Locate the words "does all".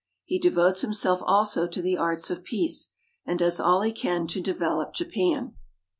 3.37-3.81